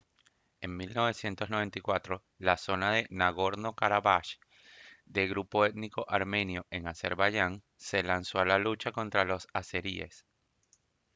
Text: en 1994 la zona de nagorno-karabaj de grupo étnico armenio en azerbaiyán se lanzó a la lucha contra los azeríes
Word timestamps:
en 0.61 0.75
1994 0.77 2.23
la 2.39 2.57
zona 2.57 2.89
de 2.93 3.05
nagorno-karabaj 3.19 4.25
de 5.05 5.27
grupo 5.31 5.63
étnico 5.67 6.03
armenio 6.09 6.65
en 6.71 6.87
azerbaiyán 6.87 7.61
se 7.77 8.01
lanzó 8.01 8.39
a 8.39 8.45
la 8.45 8.57
lucha 8.57 8.91
contra 8.91 9.25
los 9.25 9.47
azeríes 9.53 10.25